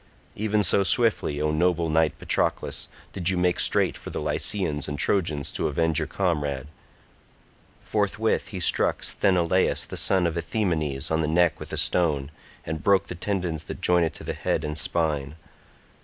[0.35, 4.97] Even so swiftly, O noble knight Patroclus, did you make straight for the Lycians and
[4.97, 6.65] Trojans to avenge your comrade.
[7.83, 12.31] Forthwith he struck Sthenelaus the son of Ithaemenes on the neck with a stone,
[12.65, 15.35] and broke the tendons that join it to the head and spine.